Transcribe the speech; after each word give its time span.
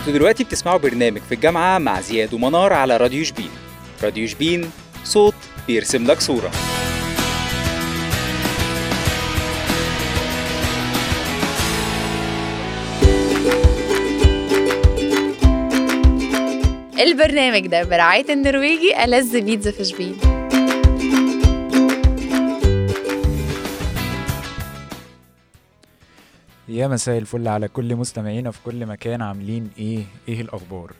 أنتوا 0.00 0.12
دلوقتي 0.12 0.44
بتسمعوا 0.44 0.78
برنامج 0.78 1.20
في 1.28 1.34
الجامعة 1.34 1.78
مع 1.78 2.00
زياد 2.00 2.34
ومنار 2.34 2.72
على 2.72 2.96
راديو 2.96 3.24
شبين. 3.24 3.50
راديو 4.02 4.26
شبين 4.26 4.70
صوت 5.04 5.34
بيرسم 5.66 6.06
لك 6.06 6.20
صورة. 6.20 6.50
البرنامج 17.00 17.66
ده 17.66 17.82
برعاية 17.82 18.32
النرويجي 18.32 19.04
ألذ 19.04 19.40
بيتزا 19.40 19.70
في 19.70 19.84
شبين. 19.84 20.16
يا 26.70 26.88
مساء 26.88 27.18
الفل 27.18 27.48
على 27.48 27.68
كل 27.68 27.96
مستمعينا 27.96 28.50
في 28.50 28.58
كل 28.64 28.86
مكان 28.86 29.22
عاملين 29.22 29.70
إيه؟ 29.78 30.04
إيه 30.28 30.40
الأخبار؟ 30.40 30.92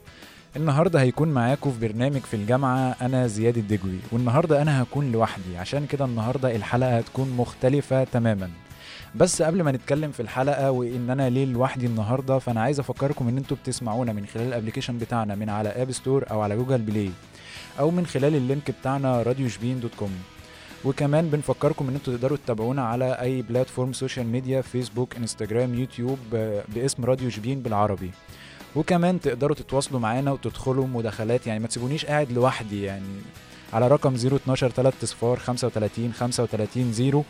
النهارده 0.56 1.00
هيكون 1.00 1.28
معاكم 1.28 1.70
في 1.72 1.88
برنامج 1.88 2.20
في 2.20 2.34
الجامعة 2.34 2.96
أنا 3.02 3.26
زياد 3.26 3.56
الدجوي 3.58 3.98
والنهاردة 4.12 4.62
أنا 4.62 4.82
هكون 4.82 5.12
لوحدي 5.12 5.56
عشان 5.58 5.86
كده 5.86 6.04
النهارده 6.04 6.56
الحلقة 6.56 6.98
هتكون 6.98 7.30
مختلفة 7.30 8.04
تماما. 8.04 8.50
بس 9.14 9.42
قبل 9.42 9.62
ما 9.62 9.72
نتكلم 9.72 10.10
في 10.10 10.20
الحلقة 10.20 10.70
وإن 10.70 11.10
أنا 11.10 11.30
ليه 11.30 11.44
لوحدي 11.44 11.86
النهارده 11.86 12.38
فأنا 12.38 12.60
عايز 12.62 12.80
أفكركم 12.80 13.28
إن 13.28 13.36
أنتوا 13.36 13.56
بتسمعونا 13.56 14.12
من 14.12 14.26
خلال 14.26 14.46
ال 14.48 14.53
application 14.53 14.98
بتاعنا 14.98 15.34
من 15.34 15.48
على 15.48 15.68
App 15.68 15.92
Store 15.92 16.24
أو 16.30 16.40
على 16.40 16.56
Google 16.56 16.78
Play 16.78 17.10
أو 17.78 17.90
من 17.90 18.06
خلال 18.06 18.34
ال 18.34 18.42
link 18.42 18.70
بتاعنا 18.80 19.22
راديو 19.22 19.48
شبين 19.48 19.80
dot 19.80 19.94
com 19.98 20.10
وكمان 20.84 21.28
بنفكركم 21.30 21.88
إن 21.88 21.94
أنتوا 21.94 22.14
تقدروا 22.16 22.36
تتابعونا 22.44 22.82
على 22.86 23.12
أي 23.12 23.42
platform 23.42 23.92
social 23.92 24.26
media 24.26 24.60
فيسبوك 24.60 25.16
انستجرام 25.16 25.74
يوتيوب 25.74 26.18
باسم 26.68 27.04
راديو 27.04 27.30
شبين 27.30 27.60
بالعربي. 27.62 28.10
وكمان 28.76 29.20
تقدروا 29.20 29.56
تتواصلوا 29.56 30.00
معانا 30.00 30.32
وتدخلوا 30.32 30.86
مداخلات 30.86 31.46
يعني 31.46 31.60
ما 31.60 31.66
تسيبونيش 31.68 32.06
قاعد 32.06 32.32
لوحدي 32.32 32.82
يعني 32.82 33.04
على 33.72 33.88
رقم 33.88 34.14
012 34.14 34.68
3 34.70 35.06
صفار 35.06 35.38
35 35.38 36.12
35 36.12 36.92
0 36.92 37.22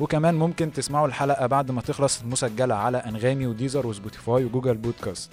وكمان 0.00 0.34
ممكن 0.34 0.72
تسمعوا 0.72 1.06
الحلقة 1.06 1.46
بعد 1.46 1.70
ما 1.70 1.80
تخلص 1.80 2.22
مسجلة 2.24 2.74
على 2.74 2.98
أنغامي 2.98 3.46
و 3.46 3.52
Deezer 3.52 3.86
و 3.86 3.93
Spotify 3.93 4.44
و 4.44 4.48
Google 4.48 4.74
Podcast. 4.76 5.30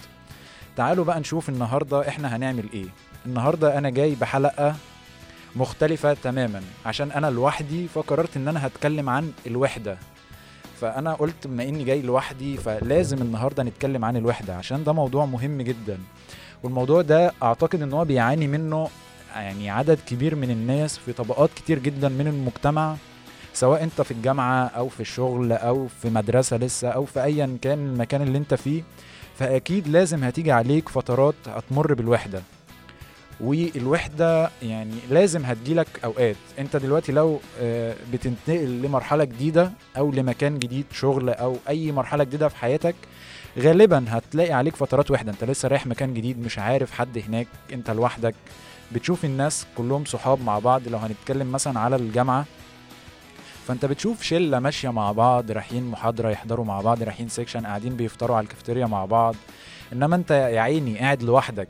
تعالوا 0.77 1.05
بقى 1.05 1.19
نشوف 1.19 1.49
النهاردة 1.49 2.07
إحنا 2.07 2.35
هنعمل 2.35 2.65
إيه. 2.73 2.85
النهاردة 3.25 3.77
أنا 3.77 3.89
جاي 3.89 4.15
بحلقة 4.15 4.75
مختلفة 5.55 6.13
تماما. 6.13 6.61
عشان 6.85 7.11
أنا 7.11 7.27
لوحدي 7.27 7.87
فقررت 7.87 8.37
إن 8.37 8.47
أنا 8.47 8.67
هتكلم 8.67 9.09
عن 9.09 9.31
الوحدة. 9.47 9.97
فأنا 10.81 11.13
قلت 11.13 11.47
بما 11.47 11.63
إني 11.63 11.83
جاي 11.83 12.01
لوحدي 12.01 12.57
فلازم 12.57 13.21
النهاردة 13.21 13.63
نتكلم 13.63 14.05
عن 14.05 14.17
الوحدة 14.17 14.55
عشان 14.55 14.83
ده 14.83 14.93
موضوع 14.93 15.25
مهم 15.25 15.61
جدا. 15.61 15.97
والموضوع 16.63 17.01
ده 17.01 17.31
أعتقد 17.43 17.81
إن 17.81 17.93
هو 17.93 18.05
بيعاني 18.05 18.47
منه 18.47 18.89
يعني 19.35 19.69
عدد 19.69 19.99
كبير 20.07 20.35
من 20.35 20.51
الناس 20.51 20.97
في 20.97 21.13
طبقات 21.13 21.49
كتير 21.55 21.79
جدا 21.79 22.09
من 22.09 22.27
المجتمع 22.27 22.95
سواء 23.53 23.83
أنت 23.83 24.01
في 24.01 24.11
الجامعة 24.11 24.65
أو 24.65 24.89
في 24.89 24.99
الشغل 24.99 25.51
أو 25.51 25.87
في 26.01 26.09
مدرسة 26.09 26.57
لسه 26.57 26.89
أو 26.89 27.05
في 27.05 27.23
ايا 27.23 27.57
كان 27.61 27.79
المكان 27.79 28.21
اللي 28.21 28.37
أنت 28.37 28.53
فيه. 28.53 28.83
فأكيد 29.39 29.87
لازم 29.87 30.23
هتيجي 30.23 30.51
عليك 30.51 30.89
فترات 30.89 31.35
هتمر 31.47 31.93
بالوحدة. 31.93 32.41
والوحدة 33.43 34.49
يعني 34.63 34.95
لازم 35.09 35.45
هتجيلك 35.45 35.87
أوقات. 36.03 36.35
أنت 36.59 36.75
دلوقتي 36.75 37.11
لو 37.11 37.39
آه، 37.59 37.95
بتنتقل 38.13 38.81
لمرحلة 38.81 39.23
جديدة 39.23 39.71
أو 39.97 40.11
لمكان 40.11 40.59
جديد 40.59 40.85
شغل 40.91 41.29
أو 41.29 41.57
أي 41.69 41.91
مرحلة 41.91 42.23
جديدة 42.23 42.47
في 42.47 42.55
حياتك 42.55 42.95
غالبا 43.59 44.05
هتلاقي 44.09 44.53
عليك 44.53 44.75
فترات 44.75 45.11
وحدة. 45.11 45.31
أنت 45.31 45.43
لسه 45.43 45.67
رايح 45.67 45.87
مكان 45.87 46.13
جديد 46.13 46.45
مش 46.45 46.59
عارف 46.59 46.91
حد 46.91 47.17
هناك 47.17 47.47
أنت 47.73 47.91
لوحدك. 47.91 48.35
بتشوف 48.91 49.25
الناس 49.25 49.65
كلهم 49.77 50.05
صحاب 50.05 50.41
مع 50.41 50.59
بعض. 50.59 50.87
لو 50.87 50.97
هنتكلم 50.97 51.51
مثلا 51.51 51.79
على 51.79 51.95
الجامعة 51.95 52.45
فأنت 53.67 53.85
بتشوف 53.85 54.21
شلة 54.21 54.59
ماشية 54.59 54.89
مع 54.89 55.11
بعض 55.11 55.51
رايحين 55.51 55.83
محاضرة 55.83 56.29
يحضروا 56.29 56.65
مع 56.65 56.81
بعض 56.81 57.03
رايحين 57.03 57.29
section 57.29 57.65
قاعدين 57.65 57.95
بيفطروا 57.95 58.35
على 58.37 58.43
الكافيتيريا 58.43 58.85
مع 58.85 59.05
بعض. 59.05 59.35
إنما 59.93 60.15
أنت 60.15 60.31
يا 60.31 60.61
عيني 60.61 60.97
قاعد 60.99 61.23
لوحدك. 61.23 61.67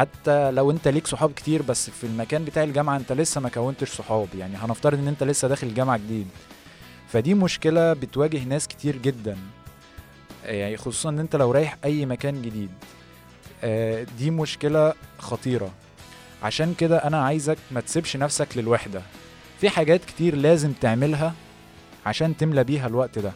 حتى 0.00 0.50
لو 0.50 0.70
انت 0.70 0.88
ليك 0.88 1.06
صحاب 1.06 1.32
كتير 1.32 1.62
بس 1.62 1.90
في 1.90 2.04
المكان 2.04 2.44
بتاع 2.44 2.62
الجامعة 2.62 2.96
انت 2.96 3.12
لسه 3.12 3.40
ما 3.40 3.48
كونتش 3.48 3.90
صحاب. 3.90 4.28
يعني 4.38 4.56
هنفترض 4.56 4.98
ان 4.98 5.08
انت 5.08 5.22
لسه 5.22 5.48
داخل 5.48 5.66
الجامعة 5.66 5.96
جديد. 5.96 6.26
فدي 7.08 7.34
مشكلة 7.34 7.92
بتواجه 7.92 8.44
ناس 8.44 8.68
كتير 8.68 8.96
جدا. 8.96 9.36
يعني 10.44 10.76
خصوصا 10.76 11.08
ان 11.08 11.18
انت 11.18 11.36
لو 11.36 11.50
رايح 11.50 11.76
أي 11.84 12.06
مكان 12.06 12.42
جديد. 12.42 12.70
آه، 13.64 14.06
دي 14.18 14.30
مشكلة 14.30 14.94
خطيرة. 15.18 15.70
عشان 16.42 16.74
كده 16.74 16.98
أنا 16.98 17.24
عايزك 17.24 17.58
ما 17.70 17.80
تسيبش 17.80 18.16
نفسك 18.16 18.48
للوحدة. 18.56 19.02
في 19.60 19.70
حاجات 19.70 20.04
كتير 20.04 20.36
لازم 20.36 20.72
تعملها 20.72 21.34
عشان 22.06 22.36
تملى 22.36 22.64
بيها 22.64 22.86
الوقت 22.86 23.18
ده. 23.18 23.32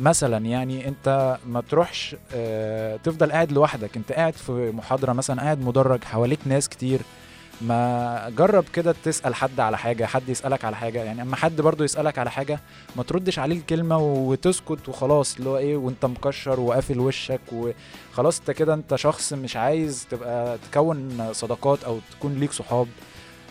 مثلا 0.00 0.46
يعني 0.46 0.88
أنت 0.88 1.36
ما 1.46 1.60
تروحش 1.60 2.16
آه 2.34 2.96
تفضل 2.96 3.32
قاعد 3.32 3.52
لوحدك. 3.52 3.96
أنت 3.96 4.12
قاعد 4.12 4.32
في 4.34 4.70
محاضرة 4.74 5.12
مثلا 5.12 5.42
قاعد 5.42 5.60
مدرج 5.60 6.04
حواليك 6.04 6.38
ناس 6.46 6.68
كتير. 6.68 7.00
ما 7.60 8.32
جرب 8.36 8.64
كده 8.72 8.94
تسأل 9.04 9.34
حد 9.34 9.60
على 9.60 9.78
حاجة 9.78 10.04
حد 10.04 10.28
يسألك 10.28 10.64
على 10.64 10.76
حاجة. 10.76 11.04
يعني 11.04 11.22
أما 11.22 11.36
حد 11.36 11.60
برضو 11.60 11.84
يسألك 11.84 12.18
على 12.18 12.30
حاجة 12.30 12.60
ما 12.96 13.02
تردش 13.02 13.38
عليه 13.38 13.56
الكلمة 13.56 13.98
وتسكت 13.98 14.88
وخلاص. 14.88 15.36
اللي 15.36 15.50
هو 15.50 15.56
إيه 15.58 15.76
وأنت 15.76 16.04
مكشر 16.04 16.60
وقافل 16.60 17.00
وشك 17.00 17.40
وخلاص 17.52 18.38
أنت 18.38 18.50
كده 18.50 18.74
أنت 18.74 18.94
شخص 18.94 19.32
مش 19.32 19.56
عايز 19.56 20.06
تبقى 20.10 20.58
تكون 20.72 21.28
صداقات 21.32 21.84
أو 21.84 21.98
تكون 22.18 22.34
ليك 22.34 22.52
صحاب. 22.52 22.86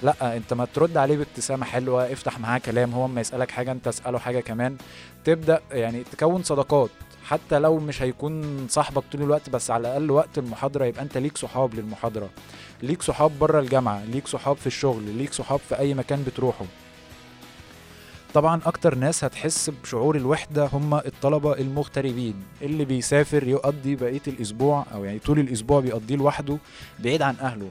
لا 0.04 0.38
انت 0.38 0.54
ما 0.54 0.66
ترد 0.74 0.98
عليه 0.98 1.18
بابتسامة 1.18 1.66
حلوة 1.66 2.12
افتح 2.14 2.40
معاه 2.40 2.58
كلام 2.58 2.92
هو 2.94 3.06
اما 3.06 3.22
يسألك 3.22 3.52
حاجة 3.52 3.72
انت 3.72 3.88
اسأله 3.88 4.20
حاجة 4.20 4.40
كمان. 4.40 4.78
تبدأ 5.26 5.62
يعني 5.72 6.04
تكون 6.04 6.44
صداقات 6.44 6.90
حتى 7.26 7.60
لو 7.60 7.78
مش 7.80 8.02
هيكون 8.02 8.68
صاحبك 8.68 9.04
طول 9.12 9.22
الوقت 9.22 9.50
بس 9.50 9.72
على 9.72 9.82
الأقل 9.88 10.12
وقت 10.12 10.38
المحاضرة 10.38 10.86
يبقى 10.86 11.02
انت 11.04 11.18
ليك 11.18 11.38
صحاب 11.38 11.76
للمحاضرة. 11.76 12.30
ليك 12.84 13.02
صحاب 13.02 13.40
بره 13.40 13.60
الجامعة 13.60 14.06
ليك 14.06 14.28
صحاب 14.28 14.58
في 14.58 14.68
الشغل 14.68 15.04
ليك 15.04 15.34
صحاب 15.34 15.60
في 15.70 15.80
أي 15.80 15.94
مكان 15.94 16.24
بتروحه. 16.24 16.66
طبعا 18.34 18.62
أكتر 18.66 18.96
ناس 18.96 19.24
هتحس 19.24 19.70
بشعور 19.84 20.16
الوحدة 20.16 20.70
هم 20.74 20.94
الطلبة 20.96 21.54
المغتربين 21.54 22.34
اللي 22.62 22.86
بيسافر 22.86 23.48
يقضي 23.48 23.96
بقية 23.96 24.22
الأسبوع 24.28 24.86
أو 24.94 25.04
يعني 25.04 25.20
طول 25.20 25.40
الأسبوع 25.40 25.80
بيقضيه 25.80 26.16
لوحده 26.16 26.58
بعيد 27.00 27.22
عن 27.22 27.36
أهله. 27.42 27.70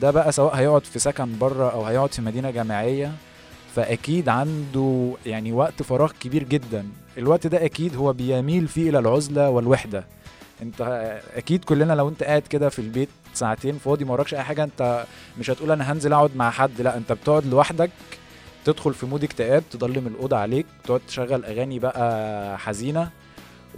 ده 0.00 0.10
بقى 0.10 0.32
سواء 0.32 0.54
هيقعد 0.56 0.84
في 0.84 0.98
سكن 0.98 1.38
بره 1.38 1.70
أو 1.70 1.84
هيقعد 1.84 2.12
في 2.12 2.22
مدينة 2.22 2.50
جامعية 2.50 3.12
فأكيد 3.74 4.28
عنده 4.28 5.12
يعني 5.26 5.52
وقت 5.52 5.82
فراغ 5.82 6.12
كبير 6.20 6.42
جدا. 6.44 6.86
الوقت 7.18 7.46
ده 7.46 7.64
أكيد 7.64 7.96
هو 7.96 8.12
بيميل 8.12 8.68
فيه 8.68 8.90
إلى 8.90 8.98
العزلة 8.98 9.50
والوحدة. 9.50 10.04
أنت 10.62 10.80
أكيد 11.36 11.64
كلنا 11.64 11.92
لو 11.92 12.08
أنت 12.08 12.22
قاعد 12.22 12.42
كده 12.42 12.68
في 12.68 12.78
البيت 12.78 13.08
ساعتين 13.34 13.78
فاضي 13.78 14.04
ما 14.04 14.12
وراكش 14.12 14.34
أي 14.34 14.42
حاجة 14.42 14.64
أنت 14.64 15.04
مش 15.38 15.50
هتقول 15.50 15.70
أنا 15.70 15.92
هنزل 15.92 16.12
أقعد 16.12 16.36
مع 16.36 16.50
حد 16.50 16.80
لا 16.80 16.96
أنت 16.96 17.12
بتقعد 17.12 17.46
لوحدك 17.46 17.90
تدخل 18.64 18.94
في 18.94 19.06
مود 19.06 19.24
اكتئاب 19.24 19.62
تضلم 19.70 20.06
الأوضة 20.06 20.36
عليك 20.36 20.66
تقعد 20.84 21.00
تشغل 21.08 21.44
أغاني 21.44 21.78
بقى 21.78 22.58
حزينة 22.58 23.10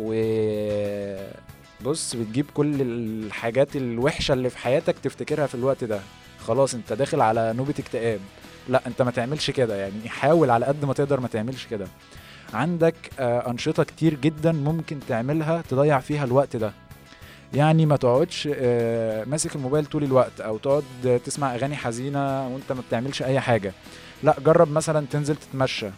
و 0.01 0.13
بص 1.81 2.17
بتجيب 2.17 2.47
كل 2.55 2.83
الحاجات 2.83 3.77
الوحشة 3.77 4.33
اللي 4.33 4.51
في 4.51 4.59
حياتك 4.59 4.99
تفتكرها 4.99 5.47
في 5.47 5.55
الوقت 5.55 5.85
ده. 5.85 6.01
خلاص 6.47 6.75
انت 6.75 6.93
داخل 6.93 7.21
على 7.21 7.53
نوبة 7.53 7.75
اكتئاب. 7.79 8.21
لا 8.69 8.83
انت 8.87 9.03
ما 9.03 9.11
تعملش 9.11 9.51
كده. 9.51 9.77
يعني 9.77 10.09
حاول 10.09 10.51
على 10.51 10.67
قد 10.67 10.85
ما 10.85 10.93
تقدر 10.93 11.21
ما 11.21 11.29
تعملش 11.29 11.67
كده. 11.67 11.87
عندك 12.55 12.95
آه، 13.19 13.51
أنشطة 13.51 13.85
كتير 13.85 14.15
جدا 14.15 14.53
ممكن 14.53 14.99
تعملها 15.09 15.63
تضيع 15.71 16.01
فيها 16.01 16.25
الوقت 16.25 16.57
ده. 16.57 16.73
يعني 17.55 17.87
ما 17.87 17.97
تقعدش 17.97 18.49
آه، 18.55 19.25
ماسك 19.25 19.57
الموبايل 19.57 19.85
طول 19.87 20.05
الوقت 20.05 20.41
أو 20.41 20.59
تقعد 20.59 20.85
تسمع 21.25 21.55
أغاني 21.55 21.77
حزينة 21.77 22.49
وأنت 22.49 22.73
ما 22.73 22.83
بتعملش 22.89 23.23
أي 23.23 23.41
حاجة. 23.41 23.73
لا 24.23 24.37
جرب 24.45 24.71
مثلا 24.73 25.07
تنزل 25.11 25.37
تتمشى. 25.37 25.89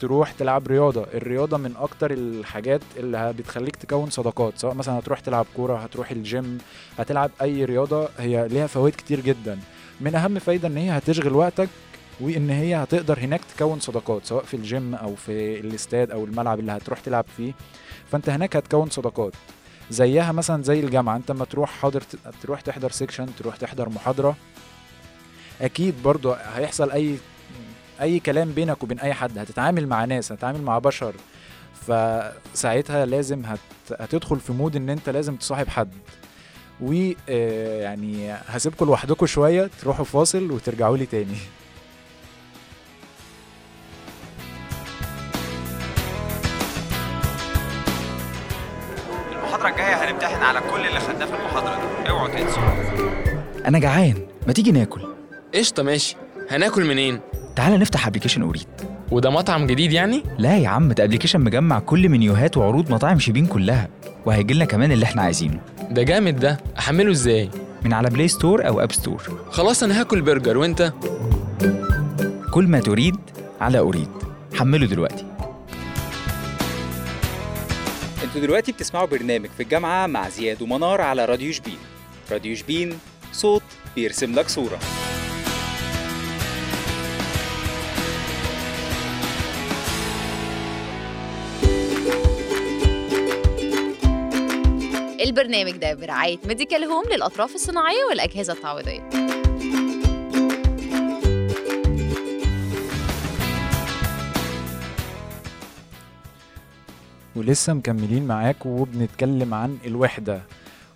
تروح 0.00 0.32
تلعب 0.32 0.68
رياضة. 0.68 1.06
الرياضة 1.14 1.56
من 1.56 1.74
أكتر 1.76 2.10
الحاجات 2.10 2.80
اللي 2.96 3.32
بتخليك 3.38 3.76
تكون 3.76 4.10
صداقات 4.10 4.52
سواء 4.58 4.74
مثلا 4.74 4.98
هتروح 4.98 5.20
تلعب 5.20 5.46
كورة 5.56 5.76
هتروح 5.76 6.10
الجيم 6.10 6.58
هتلعب 6.98 7.30
أي 7.42 7.64
رياضة 7.64 8.08
هي 8.18 8.48
ليها 8.48 8.66
فوائد 8.66 8.94
كتير 8.94 9.20
جدا. 9.20 9.58
من 10.00 10.14
أهم 10.14 10.38
فايدة 10.38 10.68
إن 10.68 10.76
هي 10.76 10.90
هتشغل 10.90 11.32
وقتك 11.32 11.68
وإن 12.20 12.50
هي 12.50 12.74
هتقدر 12.76 13.18
هناك 13.18 13.40
تكون 13.56 13.80
صداقات 13.80 14.24
سواء 14.24 14.44
في 14.44 14.54
الجيم 14.54 14.94
أو 14.94 15.14
في 15.14 15.60
الاستاد 15.60 16.10
أو 16.10 16.24
الملعب 16.24 16.60
اللي 16.60 16.72
هتروح 16.72 17.00
تلعب 17.00 17.24
فيه. 17.36 17.52
فأنت 18.12 18.28
هناك 18.28 18.56
هتكون 18.56 18.90
صداقات. 18.90 19.32
زيها 19.90 20.32
مثلا 20.32 20.62
زي 20.62 20.80
الجامعة. 20.80 21.16
أنت 21.16 21.30
لما 21.30 21.44
تروح 21.44 21.70
حاضر 21.70 22.02
تروح 22.42 22.60
تحضر 22.60 22.90
section 22.90 23.26
تروح 23.38 23.56
تحضر 23.56 23.88
محاضرة 23.88 24.36
أكيد 25.60 25.94
برضو 26.04 26.32
هيحصل 26.32 26.90
أي 26.90 27.16
أي 28.00 28.20
كلام 28.20 28.52
بينك 28.52 28.82
وبين 28.82 29.00
أي 29.00 29.14
حد 29.14 29.38
هتتعامل 29.38 29.86
مع 29.86 30.04
ناس 30.04 30.32
هتتعامل 30.32 30.62
مع 30.62 30.78
بشر. 30.78 31.14
فساعتها 31.86 33.06
لازم 33.06 33.44
هت... 33.44 33.58
هتدخل 33.98 34.40
في 34.40 34.52
mood 34.52 34.76
إن 34.76 34.90
أنت 34.90 35.08
لازم 35.08 35.36
تصاحب 35.36 35.68
حد. 35.68 35.92
ويعني 36.80 38.32
هسيبكم 38.32 38.86
لوحدكم 38.86 39.26
شوية 39.26 39.70
تروحوا 39.82 40.04
فاصل 40.04 40.50
وترجعوا 40.50 40.96
لي 40.96 41.06
تاني. 41.06 41.36
المحاضرة 49.32 49.68
الجاية 49.68 50.10
هنمتحن 50.10 50.42
على 50.42 50.60
كل 50.60 50.86
اللي 50.86 51.00
خدناه 51.00 51.26
في 51.26 51.34
المحاضرة 51.34 51.74
دي. 51.74 52.10
اوعوا 52.10 52.28
تنسوا. 52.28 52.62
أنا 53.66 53.78
جعان. 53.78 54.26
ما 54.46 54.52
تيجي 54.52 54.72
ناكل؟ 54.72 55.14
قشطة 55.54 55.82
ماشي. 55.82 56.16
هناكل 56.50 56.84
منين؟ 56.84 57.20
تعالى 57.58 57.78
نفتح 57.78 58.06
application 58.06 58.42
اوريد 58.42 58.66
وده 59.10 59.30
مطعم 59.30 59.66
جديد 59.66 59.92
يعني؟ 59.92 60.22
لا 60.38 60.56
يا 60.56 60.68
عم 60.68 60.92
ده 60.92 61.04
application 61.04 61.40
مجمع 61.40 61.78
كل 61.78 62.08
منيوهات 62.08 62.56
وعروض 62.56 62.92
مطاعم 62.92 63.18
شيبين 63.18 63.46
كلها. 63.46 63.88
وهيجي 64.26 64.54
لنا 64.54 64.64
كمان 64.64 64.92
اللي 64.92 65.04
إحنا 65.04 65.22
عايزينه. 65.22 65.60
ده 65.90 66.02
جامد 66.02 66.40
ده. 66.40 66.60
أحمله 66.78 67.10
إزاي؟ 67.10 67.50
من 67.82 67.92
على 67.92 68.10
Play 68.10 68.28
Store 68.28 68.66
أو 68.68 68.80
App 68.80 68.92
Store 68.92 69.22
خلاص 69.50 69.82
أنا 69.82 70.00
هاكل 70.00 70.22
برجر 70.22 70.58
وأنت؟ 70.58 70.92
كل 72.50 72.66
ما 72.66 72.80
تريد 72.80 73.16
على 73.60 73.78
اريد 73.78 74.10
حمله 74.54 74.86
دلوقتي. 74.86 75.26
أنتوا 78.24 78.40
دلوقتي 78.40 78.72
بتسمعوا 78.72 79.06
برنامج 79.06 79.48
في 79.56 79.62
الجامعة 79.62 80.06
مع 80.06 80.28
زياد 80.28 80.62
ومنار 80.62 81.00
على 81.00 81.24
راديو 81.24 81.52
شبين. 81.52 81.78
راديو 82.32 82.56
شبين 82.56 82.98
صوت 83.32 83.62
بيرسم 83.96 84.34
لك 84.34 84.48
صورة. 84.48 84.78
البرنامج 95.48 95.76
ده 95.76 95.94
برعاية 95.94 96.38
Medical 96.44 96.84
Home 96.84 97.04
للأطراف 97.12 97.54
الصناعية 97.54 98.04
والأجهزة 98.10 98.52
التعويضية. 98.52 99.08
ولسه 107.36 107.72
مكملين 107.72 108.26
معاكم 108.26 108.68
وبنتكلم 108.70 109.54
عن 109.54 109.78
الوحدة. 109.84 110.42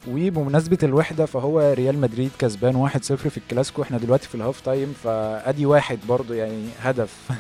وبمناسبة 0.08 0.78
الوحدة 0.82 1.26
فهو 1.26 1.72
ريال 1.72 1.98
مدريد 1.98 2.30
كسبان 2.38 2.88
1-0 2.88 2.96
في 2.98 3.36
الكلاسيكو. 3.36 3.82
إحنا 3.82 3.98
دلوقتي 3.98 4.28
في 4.28 4.34
ال 4.34 4.40
half 4.40 4.60
time 4.60 4.94
فأدي 5.04 5.66
واحد 5.66 5.98
برضو 6.08 6.32
يعني 6.32 6.68
هدف. 6.80 7.30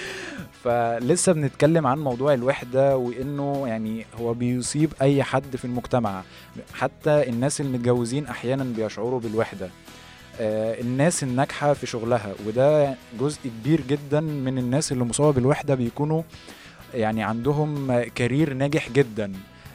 فلسه 0.64 1.32
بنتكلم 1.32 1.86
عن 1.86 1.98
موضوع 1.98 2.34
الوحدة 2.34 2.96
وإنه 2.96 3.68
يعني 3.68 4.06
هو 4.20 4.34
بيصيب 4.34 4.92
أي 5.02 5.22
حد 5.22 5.56
في 5.56 5.64
المجتمع. 5.64 6.22
حتى 6.74 7.28
الناس 7.28 7.60
المتجوزين 7.60 8.26
أحيانا 8.26 8.64
بيشعروا 8.64 9.20
بالوحدة. 9.20 9.70
آه، 10.40 10.80
الناس 10.80 11.22
الناجحة 11.22 11.72
في 11.72 11.86
شغلها 11.86 12.34
وده 12.46 12.94
جزء 13.20 13.38
كبير 13.44 13.80
جدا 13.80 14.20
من 14.20 14.58
الناس 14.58 14.92
اللي 14.92 15.04
مصابة 15.04 15.32
بالوحدة 15.32 15.74
بيكونوا 15.74 16.22
يعني 16.94 17.22
عندهم 17.22 18.02
career 18.02 18.54
ناجح 18.54 18.90
جدا. 18.90 19.32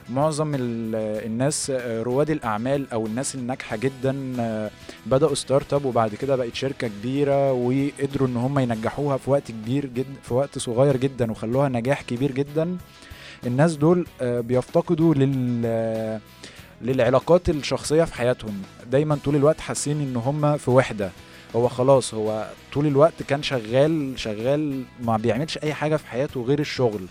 معظم 0.09 0.56
ال- 0.56 0.95
الناس 1.25 1.69
آه، 1.75 2.04
رواد 2.04 2.30
الأعمال 2.30 2.92
أو 2.94 3.06
الناس 3.06 3.36
الناجحة 3.36 3.75
جدا 3.77 4.33
آه، 4.39 4.71
بدأوا 5.06 5.36
startup 5.36 5.86
وبعد 5.86 6.15
كده 6.15 6.36
بقت 6.36 6.56
شركة 6.56 6.88
كبيرة 6.88 7.51
وقدروا 7.54 8.27
إن 8.27 8.38
هم 8.38 8.59
ينجحوها 8.59 9.18
في 9.18 9.30
وقت 9.30 9.51
كبير 9.51 9.86
جدا 9.86 10.13
في 10.24 10.33
وقت 10.33 10.57
صغير 10.57 10.98
جدا 10.98 11.31
وخلوها 11.31 11.69
نجاح 11.69 12.01
كبير 12.01 12.31
جدا. 12.31 12.77
الناس 13.45 13.75
دول 13.75 14.07
آه، 14.21 14.39
بيفتقدوا 14.39 15.13
لل 15.13 16.19
للعلاقات 16.81 17.50
الشخصية 17.50 18.03
في 18.03 18.13
حياتهم. 18.13 18.62
دايما 18.92 19.18
طول 19.25 19.36
الوقت 19.36 19.60
حاسين 19.60 20.01
إن 20.01 20.15
هم 20.15 20.57
في 20.57 20.71
وحدة. 20.71 21.12
هو 21.56 21.68
خلاص 21.68 22.13
هو 22.13 22.48
طول 22.74 22.88
الوقت 22.88 23.24
كان 23.27 23.44
شغال 23.44 24.13
شغال 24.19 24.83
ما 25.03 25.18
بيعملش 25.18 25.57
أي 25.57 25.74
حاجة 25.74 25.95
في 25.95 26.07
حياته 26.07 26.42
غير 26.44 26.60
الشغل. 26.60 27.01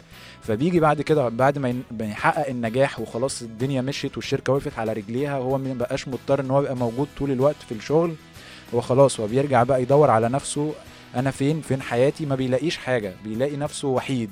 فبيجي 0.46 0.80
بعد 0.80 1.02
كده 1.02 1.28
بعد 1.28 1.58
ما 1.58 1.74
يحقق 2.00 2.48
النجاح 2.48 3.00
وخلاص 3.00 3.42
الدنيا 3.42 3.82
مشيت 3.82 4.16
والشركة 4.16 4.52
وقفت 4.52 4.78
على 4.78 4.92
رجليها 4.92 5.38
وهو 5.38 5.58
ما 5.58 5.74
بقاش 5.74 6.08
مضطر 6.08 6.40
إن 6.40 6.50
هو 6.50 6.60
يبقى 6.60 6.76
موجود 6.76 7.08
طول 7.18 7.30
الوقت 7.30 7.56
في 7.68 7.72
الشغل 7.74 8.14
هو 8.74 8.80
خلاص 8.80 9.20
هو 9.20 9.26
بيرجع 9.26 9.62
بقى 9.62 9.82
يدور 9.82 10.10
على 10.10 10.28
نفسه 10.28 10.72
أنا 11.16 11.30
فين؟ 11.30 11.60
فين 11.60 11.82
حياتي؟ 11.82 12.26
ما 12.26 12.34
بيلاقيش 12.34 12.76
حاجة 12.76 13.12
بيلاقي 13.24 13.56
نفسه 13.56 13.88
وحيد. 13.88 14.30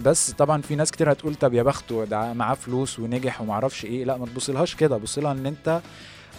بس 0.00 0.30
طبعا 0.30 0.62
في 0.62 0.76
ناس 0.76 0.90
كتير 0.90 1.12
هتقول 1.12 1.34
طب 1.34 1.54
يا 1.54 1.62
بخته 1.62 2.04
ده 2.04 2.32
معاه 2.32 2.54
فلوس 2.54 2.98
ونجح 2.98 3.40
ومعرفش 3.40 3.84
إيه 3.84 4.04
لا 4.04 4.16
ما 4.16 4.26
تبصلهاش 4.26 4.74
كده 4.74 4.96
بص 4.96 5.18
لها 5.18 5.32
إن 5.32 5.46
أنت 5.46 5.80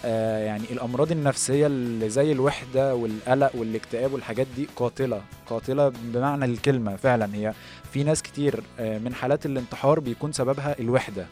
يعني 0.04 0.64
الأمراض 0.70 1.12
النفسية 1.12 1.66
اللي 1.66 2.10
زي 2.10 2.32
الوحدة 2.32 2.94
والقلق 2.94 3.50
والاكتئاب 3.54 4.12
والحاجات 4.12 4.46
دي 4.56 4.68
قاتلة 4.76 5.22
قاتلة 5.46 5.88
بمعنى 5.88 6.44
الكلمة 6.44 6.96
فعلا. 6.96 7.34
هي 7.34 7.52
في 7.92 8.04
ناس 8.04 8.22
كتير 8.22 8.62
آه 8.80 8.98
من 8.98 9.14
حالات 9.14 9.46
الانتحار 9.46 10.00
بيكون 10.00 10.32
سببها 10.32 10.76
الوحدة. 10.80 11.26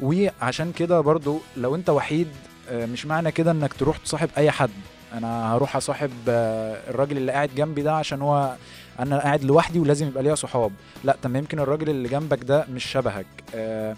وعشان 0.00 0.72
كده 0.72 1.00
برضو 1.00 1.40
لو 1.56 1.74
انت 1.74 1.90
وحيد 1.90 2.28
آه 2.70 2.86
مش 2.86 3.06
معنى 3.06 3.32
كده 3.32 3.50
انك 3.50 3.74
تروح 3.74 3.96
تصاحب 3.96 4.28
أي 4.36 4.50
حد. 4.50 4.70
أنا 5.14 5.54
هروح 5.54 5.76
أصاحب 5.76 6.10
آه 6.28 6.90
الراجل 6.90 7.16
اللي 7.16 7.32
قاعد 7.32 7.50
جنبي 7.56 7.82
ده 7.82 7.92
عشان 7.94 8.22
هو 8.22 8.54
أنا 8.98 9.18
قاعد 9.18 9.44
لوحدي 9.44 9.78
ولازم 9.78 10.06
يبقى 10.06 10.22
ليا 10.22 10.34
صحاب. 10.34 10.72
لا 11.04 11.16
طب 11.22 11.36
يمكن 11.36 11.58
الراجل 11.60 11.90
اللي 11.90 12.08
جنبك 12.08 12.44
ده 12.44 12.66
مش 12.74 12.84
شبهك. 12.84 13.26
آه 13.54 13.96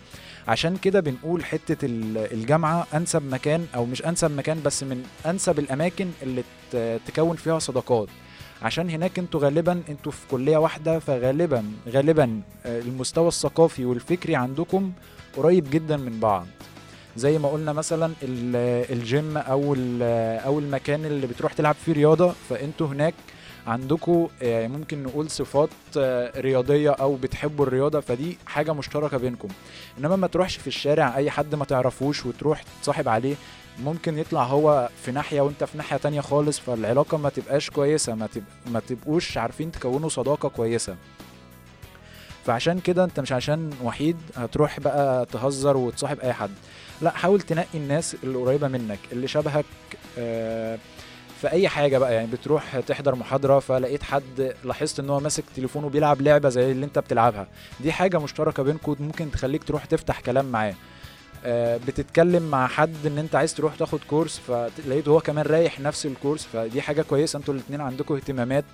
عشان 0.49 0.77
كده 0.77 1.01
بنقول 1.01 1.45
حتة 1.45 1.85
ال- 1.87 2.33
الجامعة 2.33 2.87
أنسب 2.95 3.23
مكان 3.31 3.67
أو 3.75 3.85
مش 3.85 4.05
أنسب 4.07 4.31
مكان 4.31 4.63
بس 4.65 4.83
من 4.83 5.05
أنسب 5.27 5.59
الأماكن 5.59 6.09
اللي 6.23 6.43
تكون 7.07 7.37
فيها 7.37 7.59
صداقات. 7.59 8.09
عشان 8.63 8.91
هناك 8.91 9.19
أنتوا 9.19 9.41
غالبا 9.41 9.83
أنتوا 9.89 10.13
في 10.13 10.19
كلية 10.31 10.57
واحدة 10.57 10.99
فغالبا 10.99 11.65
غالبا 11.89 12.41
آه، 12.67 12.81
المستوى 12.81 13.29
الثقافي 13.29 13.85
والفكري 13.85 14.37
عندكم 14.37 14.93
قريب 15.37 15.71
جدا 15.71 15.97
من 15.97 16.21
بعض. 16.21 16.47
زي 17.17 17.39
ما 17.39 17.49
قلنا 17.49 17.73
مثلا 17.73 18.07
ال- 18.23 18.93
الجيم 18.93 19.37
أو 19.39 19.75
أو 20.47 20.59
المكان 20.59 21.05
اللي 21.05 21.27
بتروح 21.27 21.53
تلعب 21.53 21.75
فيه 21.85 21.93
رياضة 21.93 22.35
فانتوا 22.49 22.87
هناك 22.87 23.15
عندكم 23.67 24.29
ممكن 24.43 25.03
نقول 25.03 25.31
صفات 25.31 25.69
آه، 25.99 26.41
رياضية 26.41 26.91
أو 26.91 27.15
بتحبوا 27.17 27.67
الرياضة 27.67 28.01
فدي 28.01 28.39
حاجة 28.47 28.73
مشتركة 28.73 29.17
بينكم. 29.17 29.49
إنما 29.99 30.17
ما 30.17 30.27
تروحش 30.27 30.57
في 30.57 30.67
الشارع 30.67 31.17
أي 31.17 31.31
حد 31.31 31.55
ما 31.55 31.65
تعرفوش 31.65 32.27
وتروح 32.27 32.63
تصاحب 32.83 33.09
عليه 33.09 33.35
ممكن 33.85 34.19
يطلع 34.19 34.43
هو 34.45 34.89
في 35.05 35.13
ناحية 35.13 35.41
وأنت 35.41 35.65
في 35.65 35.79
ناحية 35.79 35.97
تانية 35.97 36.21
خالص 36.21 36.59
فالعلاقة 36.61 37.19
ما 37.19 37.29
تبقاش 37.29 37.71
كويسة 37.71 38.15
ما, 38.15 38.27
تب... 38.27 38.45
ما 38.67 38.81
تبقوش 38.81 39.39
عارفين 39.39 39.73
تكونوا 39.73 40.09
صداقة 40.09 40.49
كويسة. 40.49 40.97
فعشان 42.47 42.81
كده 42.81 43.05
أنت 43.05 43.21
مش 43.21 43.33
عشان 43.33 43.71
وحيد 43.83 44.17
هتروح 44.37 44.81
بقى 44.81 45.27
تهزر 45.27 45.77
وتصاحب 45.77 46.21
أي 46.21 46.33
حد. 46.33 46.51
لأ 47.03 47.11
حاول 47.11 47.41
تنقي 47.41 47.67
الناس 47.79 48.17
اللي 48.25 48.39
قريبة 48.39 48.69
منك 48.69 48.99
اللي 49.13 49.29
شبهك 49.29 49.65
آه 50.19 50.79
في 51.41 51.51
أي 51.51 51.69
حاجة 51.69 51.99
بقى 51.99 52.15
يعني 52.15 52.27
بتروح 52.27 52.81
تحضر 52.81 53.15
محاضرة 53.15 53.59
فلقيت 53.59 54.03
حد 54.03 54.55
لاحظت 54.65 55.01
إن 55.01 55.11
هو 55.11 55.21
ماسك 55.21 55.45
تليفونه 55.57 55.89
بيلعب 55.89 56.23
لعبة 56.23 56.49
زي 56.49 56.73
اللي 56.73 56.87
أنت 56.87 56.99
بتلعبها. 56.99 57.49
دي 57.81 57.93
حاجة 57.93 58.19
مشتركة 58.19 58.63
بينكم 58.63 58.97
ممكن 59.01 59.31
تخليك 59.31 59.65
تروح 59.65 59.85
تفتح 59.85 60.21
كلام 60.21 60.53
معاه. 60.53 60.75
آه، 61.45 61.77
بتتكلم 61.87 62.51
مع 62.51 62.67
حد 62.67 63.07
إن 63.07 63.19
أنت 63.19 63.35
عايز 63.35 63.55
تروح 63.55 63.75
تاخد 63.75 63.99
كورس 64.11 64.39
فلقيته 64.39 65.11
هو 65.11 65.21
كمان 65.21 65.47
رايح 65.47 65.81
نفس 65.81 66.07
الكورس 66.07 66.45
فدي 66.45 66.83
حاجة 66.83 67.03
كويسة. 67.03 67.37
أنتوا 67.37 67.55
الاتنين 67.55 67.81
عندكم 67.81 68.15
اهتمامات 68.15 68.65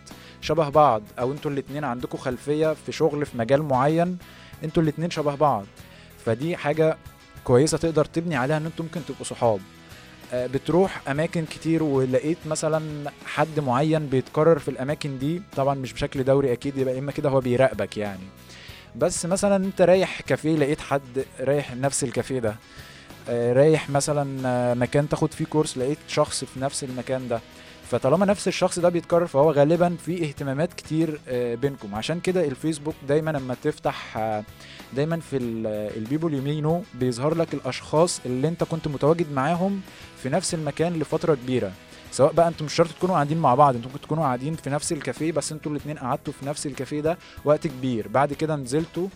شبه 0.41 0.69
بعض 0.69 1.03
أو 1.19 1.33
أنتوا 1.33 1.51
الاتنين 1.51 1.85
عندكم 1.85 2.19
خلفية 2.19 2.75
في 2.87 2.93
شغل 2.93 3.27
في 3.27 3.39
مجال 3.39 3.63
معين 3.63 4.19
أنتوا 4.65 4.83
الاتنين 4.83 5.11
شبه 5.11 5.35
بعض. 5.35 5.65
فدي 6.25 6.57
حاجة 6.57 6.97
كويسة 7.45 7.79
تقدر 7.79 8.05
تبني 8.05 8.37
عليها 8.37 8.57
إن 8.57 8.67
أنتوا 8.67 8.85
ممكن 8.85 9.01
تبقوا 9.09 9.25
صحاب. 9.25 9.61
بتروح 10.35 11.09
أماكن 11.09 11.45
كتير 11.45 11.83
ولقيت 11.83 12.39
مثلا 12.47 13.11
حد 13.27 13.61
معين 13.61 14.07
بيتكرر 14.07 14.59
في 14.59 14.69
الأماكن 14.69 15.19
دي 15.19 15.43
طبعا 15.57 15.75
مش 15.75 15.93
بشكل 15.93 16.25
دوري 16.25 16.53
أكيد 16.53 16.79
يبقى 16.79 16.99
إما 16.99 17.13
كده 17.13 17.29
هو 17.29 17.41
بيراقبك 17.41 17.97
يعني. 17.97 18.21
بس 18.97 19.27
مثلا 19.27 19.57
أنت 19.57 19.83
رايح 19.83 20.21
كافيه 20.21 20.57
لقيت 20.57 20.81
حد 20.81 21.25
رايح 21.41 21.75
نفس 21.75 22.05
الكافيه 22.05 22.39
ده 22.39 22.57
آه، 23.29 23.53
رايح 23.53 23.91
مثلا 23.91 24.49
آه، 24.49 24.75
مكان 24.75 25.09
تاخد 25.09 25.35
فيه 25.35 25.45
كورس 25.45 25.79
لقيت 25.79 25.99
شخص 26.09 26.45
في 26.45 26.61
نفس 26.61 26.85
المكان 26.85 27.29
ده. 27.29 27.41
فطالما 27.91 28.27
نفس 28.27 28.49
الشخص 28.49 28.79
ده 28.79 28.89
بيتكرر 28.89 29.27
فهو 29.27 29.51
غالبا 29.53 29.97
في 30.07 30.25
اهتمامات 30.29 30.73
كتير 30.73 31.21
آه، 31.29 31.55
بينكم. 31.55 31.95
عشان 31.95 32.21
كده 32.21 32.45
الفيسبوك 32.45 32.95
دايما 33.09 33.31
لما 33.31 33.57
تفتح 33.63 34.17
آه، 34.17 34.45
دايما 34.97 35.21
في 35.21 35.37
ال- 35.37 35.67
البيبول 35.97 36.35
يمينو 36.35 36.83
بيظهر 36.95 37.35
لك 37.35 37.55
الأشخاص 37.55 38.21
اللي 38.27 38.49
انت 38.49 38.65
كنت 38.65 38.89
متواجد 38.89 39.33
معاهم 39.33 39.81
في 40.23 40.29
نفس 40.29 40.55
المكان 40.55 40.93
لفترة 40.99 41.35
كبيرة. 41.35 41.73
سواء 42.13 42.33
بقى 42.33 42.49
أنتوا 42.49 42.67
مش 42.67 42.75
شرط 42.75 42.89
تكونوا 42.91 43.15
قاعدين 43.15 43.39
مع 43.39 43.55
بعض 43.55 43.75
أنتوا 43.75 43.91
ممكن 43.91 44.03
تكونوا 44.03 44.25
قاعدين 44.25 44.55
في 44.57 44.71
نفس 44.71 44.93
الكافيه 44.93 45.33
بس 45.33 45.53
أنتوا 45.53 45.73
الاتنين 45.73 45.99
قعدتوا 45.99 46.33
في 46.41 46.47
نفس 46.47 46.67
الكافيه 46.67 47.01
ده 47.01 47.19
وقت 47.45 47.67
كبير. 47.67 48.09
بعد 48.09 48.33
كده 48.33 48.57
نزلتوا 48.57 49.09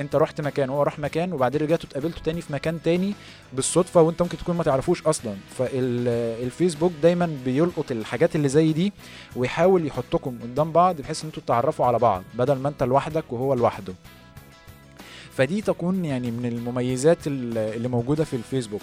انت 0.00 0.16
رحت 0.16 0.40
مكان 0.40 0.70
وهو 0.70 0.82
راح 0.82 0.98
مكان 0.98 1.32
وبعدين 1.32 1.60
رجعتوا 1.60 1.88
اتقابلتوا 1.88 2.22
تاني 2.22 2.40
في 2.40 2.52
مكان 2.52 2.82
تاني 2.82 3.14
بالصدفة 3.52 4.00
وانت 4.02 4.22
ممكن 4.22 4.38
تكون 4.38 4.56
ما 4.56 4.62
تعرفوش 4.64 5.02
أصلا. 5.06 5.34
فالفيسبوك 5.58 6.92
دايما 7.02 7.38
بيلقط 7.44 7.90
الحاجات 7.90 8.36
اللي 8.36 8.48
زي 8.48 8.72
دي 8.72 8.92
ويحاول 9.36 9.86
يحطكم 9.86 10.38
قدام 10.42 10.72
بعض 10.72 10.96
بحيث 11.00 11.22
إن 11.22 11.26
أنتوا 11.28 11.42
تتعرفوا 11.42 11.86
على 11.86 11.98
بعض 11.98 12.22
بدل 12.34 12.54
ما 12.54 12.68
انت 12.68 12.82
لوحدك 12.82 13.32
وهو 13.32 13.54
لوحده. 13.54 13.94
فدي 15.36 15.60
تكون 15.62 16.04
يعني 16.04 16.30
من 16.30 16.46
المميزات 16.46 17.26
ال- 17.26 17.58
اللي 17.58 17.88
موجودة 17.88 18.24
في 18.24 18.36
الفيسبوك. 18.36 18.80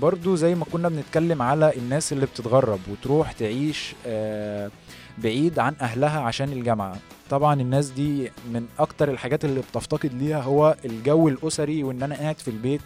برضو 0.00 0.34
زي 0.36 0.54
ما 0.54 0.64
كنا 0.64 0.88
بنتكلم 0.88 1.42
على 1.42 1.76
الناس 1.76 2.12
اللي 2.12 2.26
بتتغرب 2.26 2.80
وتروح 2.90 3.32
تعيش 3.32 3.94
آه، 4.06 4.70
بعيد 5.18 5.58
عن 5.58 5.74
أهلها 5.80 6.20
عشان 6.20 6.52
الجامعة. 6.52 6.96
طبعا 7.30 7.60
الناس 7.60 7.90
دي 7.90 8.30
من 8.52 8.66
أكتر 8.78 9.10
الحاجات 9.10 9.44
اللي 9.44 9.60
بتفتقد 9.60 10.12
ليها 10.14 10.40
هو 10.42 10.76
الجو 10.84 11.28
الأسري 11.28 11.82
وإن 11.84 12.02
أنا 12.02 12.14
قاعد 12.14 12.38
في 12.38 12.48
البيت 12.48 12.80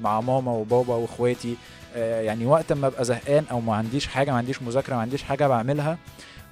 مع 0.00 0.20
ماما 0.20 0.52
وبابا 0.52 0.94
وإخواتي. 0.94 1.54
آه، 1.96 2.20
يعني 2.20 2.46
وقت 2.46 2.72
ما 2.72 2.86
أبقى 2.86 3.04
زهقان 3.04 3.44
أو 3.50 3.60
ما 3.60 3.74
عنديش 3.74 4.06
حاجة 4.06 4.30
ما 4.30 4.36
عنديش 4.36 4.62
مذاكرة 4.62 4.94
ما 4.94 5.00
عنديش 5.00 5.22
حاجة 5.22 5.46
بعملها 5.46 5.98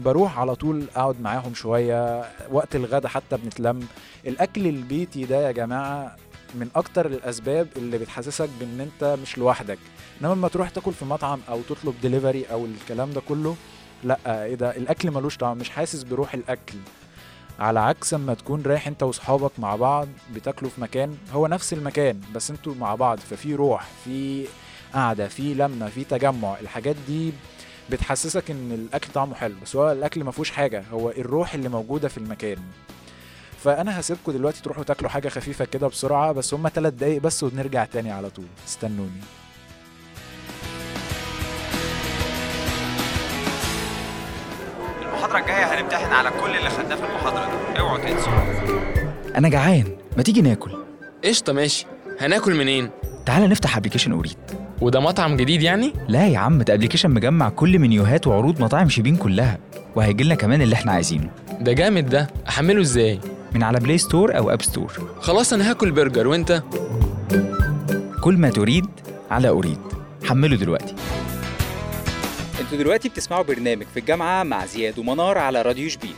بروح 0.00 0.38
على 0.38 0.54
طول 0.54 0.84
أقعد 0.96 1.20
معاهم 1.20 1.54
شوية. 1.54 2.24
وقت 2.52 2.76
الغدا 2.76 3.08
حتى 3.08 3.36
بنتلم. 3.36 3.80
الأكل 4.26 4.66
البيتي 4.66 5.24
ده 5.24 5.46
يا 5.46 5.52
جماعة 5.52 6.16
من 6.54 6.68
أكتر 6.76 7.06
الأسباب 7.06 7.68
اللي 7.76 7.98
بتحسسك 7.98 8.48
بإن 8.60 8.80
أنت 8.80 9.16
مش 9.22 9.38
لوحدك. 9.38 9.78
إنما 10.22 10.34
لما 10.34 10.48
تروح 10.48 10.70
تاكل 10.70 10.92
في 10.92 11.04
مطعم 11.04 11.40
أو 11.48 11.60
تطلب 11.68 11.94
دليفري 12.02 12.44
أو 12.44 12.64
الكلام 12.64 13.10
ده 13.12 13.20
كله 13.28 13.56
لأ 14.04 14.18
إيه 14.44 14.54
ده؟ 14.54 14.76
الأكل 14.76 15.10
ملوش 15.10 15.36
طعم 15.36 15.58
مش 15.58 15.70
حاسس 15.70 16.02
بروح 16.02 16.34
الأكل. 16.34 16.78
على 17.58 17.80
عكس 17.80 18.14
أما 18.14 18.34
تكون 18.34 18.62
رايح 18.62 18.86
أنت 18.86 19.02
وأصحابك 19.02 19.50
مع 19.58 19.76
بعض 19.76 20.08
بتاكلوا 20.34 20.70
في 20.70 20.80
مكان 20.80 21.16
هو 21.32 21.46
نفس 21.46 21.72
المكان 21.72 22.20
بس 22.34 22.50
أنتوا 22.50 22.74
مع 22.74 22.94
بعض 22.94 23.18
ففي 23.18 23.54
روح 23.54 23.86
في 24.04 24.46
قعدة 24.94 25.28
في 25.28 25.54
لمة 25.54 25.88
في 25.88 26.04
تجمع 26.04 26.56
الحاجات 26.60 26.96
دي 27.08 27.32
بتحسسك 27.90 28.50
إن 28.50 28.72
الأكل 28.72 29.12
طعمه 29.14 29.34
حلو 29.34 29.54
بس 29.62 29.76
هو 29.76 29.92
الأكل 29.92 30.24
ما 30.24 30.30
فيهوش 30.30 30.50
حاجة 30.50 30.84
هو 30.92 31.10
الروح 31.10 31.54
اللي 31.54 31.68
موجودة 31.68 32.08
في 32.08 32.18
المكان. 32.18 32.58
فأنا 33.64 34.00
هسيبكم 34.00 34.32
دلوقتي 34.32 34.62
تروحوا 34.62 34.84
تاكلوا 34.84 35.10
حاجة 35.10 35.28
خفيفة 35.28 35.64
كده 35.64 35.86
بسرعة 35.88 36.32
بس 36.32 36.54
هما 36.54 36.68
3 36.68 36.96
دقايق 36.96 37.22
بس 37.22 37.42
ونرجع 37.42 37.84
تاني 37.84 38.10
على 38.12 38.30
طول. 38.30 38.44
استنوني. 38.68 39.20
المحاضرة 45.02 45.38
الجاية 45.38 45.80
هنمتحن 45.80 46.12
على 46.12 46.30
كل 46.40 46.56
اللي 46.56 46.70
خدناه 46.70 46.96
في 46.96 47.02
المحاضرة 47.04 47.44
دي. 47.74 47.80
اوعوا 47.80 47.98
تنسوا. 47.98 48.32
أنا 49.36 49.48
جعان. 49.48 49.84
ما 50.16 50.22
تيجي 50.22 50.42
ناكل؟ 50.42 50.70
قشطة 51.24 51.52
ماشي. 51.52 51.86
هناكل 52.20 52.54
منين؟ 52.54 52.90
تعال 53.26 53.48
نفتح 53.50 53.76
application 53.76 54.12
اوريد 54.12 54.36
وده 54.80 55.00
مطعم 55.00 55.36
جديد 55.36 55.62
يعني؟ 55.62 55.92
لا 56.08 56.26
يا 56.26 56.38
عم 56.38 56.62
ده 56.62 56.74
application 56.74 57.10
مجمع 57.10 57.48
كل 57.48 57.78
منيوهات 57.78 58.26
وعروض 58.26 58.62
مطاعم 58.62 58.88
شيبين 58.88 59.16
كلها. 59.16 59.58
وهيجي 59.96 60.24
لنا 60.24 60.34
كمان 60.34 60.62
اللي 60.62 60.74
إحنا 60.74 60.92
عايزينه. 60.92 61.30
ده 61.60 61.72
جامد 61.72 62.08
ده. 62.08 62.28
أحمله 62.48 62.80
إزاي؟ 62.80 63.20
من 63.54 63.62
على 63.62 63.80
Play 63.80 63.98
Store 63.98 64.36
أو 64.36 64.50
App 64.50 64.62
Store 64.62 64.92
خلاص 65.20 65.52
أنا 65.52 65.70
هاكل 65.70 65.90
برجر 65.90 66.28
وأنت؟ 66.28 66.62
كل 68.20 68.36
ما 68.36 68.50
تريد 68.50 68.86
على 69.30 69.48
أريد. 69.48 69.78
حمله 70.24 70.56
دلوقتي. 70.56 70.94
أنتوا 72.60 72.78
دلوقتي 72.78 73.08
بتسمعوا 73.08 73.44
برنامج 73.44 73.86
في 73.94 74.00
الجامعة 74.00 74.42
مع 74.42 74.66
زياد 74.66 74.98
ومنار 74.98 75.38
على 75.38 75.62
راديو 75.62 75.88
شبين. 75.88 76.14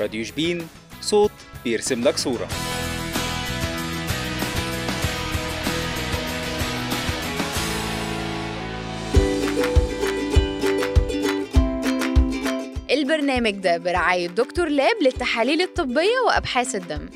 راديو 0.00 0.24
شبين 0.24 0.66
صوت 1.00 1.30
بيرسم 1.64 2.04
لك 2.04 2.18
صورة. 2.18 2.48
البرنامج 13.40 13.62
ده 13.62 13.78
برعاية 13.78 14.26
دكتور 14.28 14.68
لاب 14.68 14.96
للتحاليل 15.02 15.62
الطبية 15.62 16.20
وأبحاث 16.26 16.74
الدم. 16.74 17.08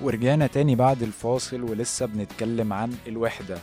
ورجعنا 0.00 0.46
تاني 0.46 0.74
بعد 0.74 1.02
الفاصل 1.02 1.62
ولسه 1.62 2.06
بنتكلم 2.06 2.72
عن 2.72 2.92
الوحدة. 3.06 3.58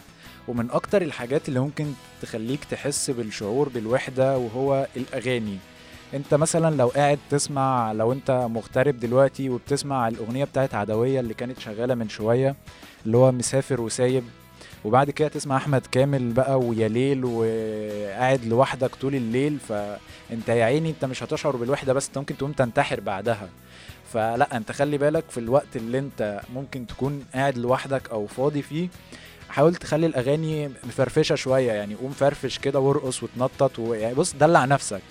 ومن 0.48 0.72
أكتر 0.72 1.02
الحاجات 1.02 1.50
اللي 1.50 1.60
ممكن 1.60 1.94
تخليك 2.22 2.64
تحس 2.64 3.10
بالشعور 3.10 3.70
بالوحدة 3.70 4.38
وهو 4.38 4.88
الأغاني. 4.98 5.58
انت 6.14 6.34
مثلا 6.34 6.76
لو 6.76 6.88
قاعد 6.88 7.20
تسمع 7.30 7.92
لو 7.92 8.12
انت 8.12 8.32
مغترب 8.32 9.00
دلوقتي 9.00 9.50
وبتسمع 9.50 10.08
الأغنية 10.08 10.44
بتاعت 10.44 10.76
عدوية 10.76 11.20
اللي 11.20 11.34
كانت 11.34 11.60
شغالة 11.60 11.96
من 11.96 12.10
شوية 12.10 12.56
اللي 13.06 13.18
هو 13.18 13.32
مسافر 13.32 13.82
وسايب 13.82 14.24
وبعد 14.86 15.10
كده 15.12 15.28
تسمع 15.28 15.58
أحمد 15.58 15.82
كامل 15.92 16.32
بقى 16.34 16.60
ويا 16.60 16.88
ليل 16.88 17.26
وقاعد 17.26 18.46
لوحدك 18.46 18.96
طول 18.96 19.16
الليل 19.16 19.58
فأنت 19.70 20.50
يا 20.50 20.66
عيني 20.66 20.90
أنت 20.90 21.06
مش 21.06 21.24
هتشعر 21.24 21.56
بالوحدة 21.56 21.94
بس 21.94 22.08
أنت 22.08 22.18
ممكن 22.18 22.38
تقوم 22.38 22.52
تنتحر 22.52 23.00
بعدها. 23.00 23.50
فلا 24.14 24.58
أنت 24.58 24.72
خلي 24.72 24.98
بالك 24.98 25.24
في 25.30 25.40
الوقت 25.40 25.76
اللي 25.76 26.00
أنت 26.00 26.42
ممكن 26.56 26.88
تكون 26.88 27.24
قاعد 27.34 27.58
لوحدك 27.58 28.10
أو 28.12 28.28
فاضي 28.28 28.62
فيه 28.62 28.88
حاول 29.50 29.76
تخلي 29.76 30.06
الأغاني 30.06 30.68
مفرفشة 30.68 31.36
شوية 31.36 31.72
يعني 31.72 31.96
قوم 31.96 32.12
فرفش 32.12 32.60
كده 32.60 32.80
وارقص 32.80 33.24
وتنطط 33.24 33.80
و... 33.80 33.94
يعني 33.94 34.14
بص 34.14 34.34
دلع 34.34 34.66
نفسك. 34.66 35.02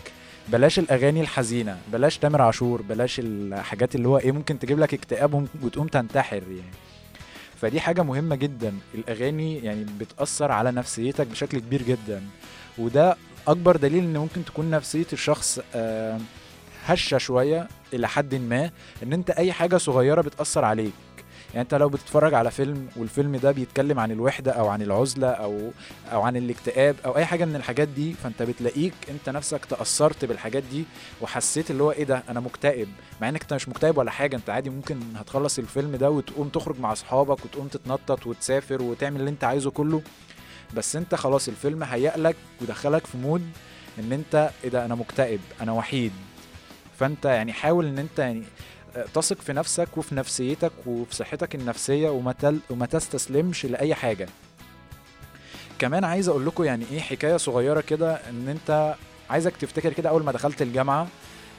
بلاش 0.52 0.78
الأغاني 0.78 1.20
الحزينة 1.20 1.78
بلاش 1.92 2.18
تامر 2.18 2.42
عاشور 2.42 2.82
بلاش 2.82 3.20
الحاجات 3.24 3.94
اللي 3.94 4.08
هو 4.08 4.18
إيه 4.18 4.32
ممكن 4.32 4.58
تجيب 4.58 4.78
لك 4.78 4.94
اكتئاب 4.94 5.34
وم- 5.34 5.48
وتقوم 5.62 5.86
تنتحر 5.86 6.42
يعني. 6.48 6.70
فدي 7.60 7.80
حاجة 7.80 8.02
مهمة 8.02 8.36
جدا 8.36 8.74
الأغاني 8.94 9.58
يعني 9.58 9.86
بتأثر 10.00 10.52
على 10.52 10.70
نفسيتك 10.72 11.26
بشكل 11.26 11.58
كبير 11.58 11.82
جدا. 11.82 12.22
وده 12.78 13.16
أكبر 13.48 13.76
دليل 13.76 14.04
إن 14.04 14.16
ممكن 14.16 14.44
تكون 14.44 14.70
نفسية 14.70 15.06
الشخص 15.12 15.58
آه 15.74 16.18
هشة 16.86 17.18
شوية 17.18 17.68
إلى 17.92 18.08
حد 18.08 18.34
ما 18.34 18.70
إن 19.02 19.12
أنت 19.12 19.30
أي 19.30 19.52
حاجة 19.52 19.76
صغيرة 19.76 20.20
بتأثر 20.20 20.64
عليك. 20.64 20.92
يعني 21.50 21.62
انت 21.62 21.74
لو 21.74 21.88
بتتفرج 21.88 22.34
على 22.34 22.50
فيلم 22.50 22.88
والفيلم 22.96 23.36
ده 23.36 23.50
بيتكلم 23.52 23.98
عن 24.00 24.10
الوحدة 24.10 24.52
أو 24.52 24.68
عن 24.68 24.82
العزلة 24.82 25.28
أو 25.28 25.70
أو 26.12 26.22
عن 26.22 26.36
الاكتئاب 26.36 26.96
أو 27.06 27.16
أي 27.16 27.24
حاجة 27.26 27.44
من 27.44 27.56
الحاجات 27.56 27.88
دي 27.88 28.12
فانت 28.12 28.42
بتلاقيك 28.42 28.94
انت 29.10 29.28
نفسك 29.28 29.64
تأثرت 29.64 30.24
بالحاجات 30.24 30.62
دي 30.62 30.84
وحسيت 31.20 31.70
اللي 31.70 31.82
هو 31.82 31.90
إيه 31.92 32.04
ده 32.04 32.22
أنا 32.28 32.40
مكتئب. 32.40 32.88
مع 33.20 33.28
إنك 33.28 33.42
أنت 33.42 33.54
مش 33.54 33.68
مكتئب 33.68 33.98
ولا 33.98 34.10
حاجة 34.10 34.36
أنت 34.36 34.50
عادي 34.50 34.70
ممكن 34.70 35.00
هتخلص 35.16 35.58
الفيلم 35.58 35.96
ده 35.96 36.10
وتقوم 36.10 36.48
تخرج 36.48 36.80
مع 36.80 36.92
أصحابك 36.92 37.44
وتقوم 37.44 37.68
تتنطط 37.68 38.26
وتسافر 38.26 38.82
وتعمل 38.82 39.20
اللي 39.20 39.30
انت 39.30 39.44
عايزه 39.44 39.70
كله. 39.70 40.02
بس 40.74 40.96
انت 40.96 41.14
خلاص 41.14 41.48
الفيلم 41.48 41.82
هيألك 41.82 42.36
ودخلك 42.62 43.06
في 43.06 43.18
مود 43.18 43.42
إن 43.98 44.12
انت 44.12 44.50
إيه 44.64 44.70
ده 44.70 44.84
أنا 44.84 44.94
مكتئب 44.94 45.40
أنا 45.60 45.72
وحيد. 45.72 46.12
فانت 46.98 47.24
يعني 47.24 47.52
حاول 47.52 47.86
إن 47.86 47.98
انت 47.98 48.18
يعني 48.18 48.42
تثق 49.14 49.40
في 49.40 49.52
نفسك 49.52 49.88
وفي 49.96 50.14
نفسيتك 50.14 50.72
وفي 50.86 51.14
صحتك 51.14 51.54
النفسية 51.54 52.08
وما 52.10 52.34
وما 52.70 52.86
تستسلمش 52.86 53.66
لأي 53.66 53.94
حاجة. 53.94 54.28
كمان 55.78 56.04
عايز 56.04 56.28
أقول 56.28 56.46
لكم 56.46 56.64
يعني 56.64 56.84
إيه 56.92 57.00
حكاية 57.00 57.36
صغيرة 57.36 57.80
كده 57.80 58.14
إن 58.14 58.48
أنت 58.48 58.94
عايزك 59.30 59.56
تفتكر 59.56 59.92
كده 59.92 60.08
أول 60.10 60.24
ما 60.24 60.32
دخلت 60.32 60.62
الجامعة 60.62 61.06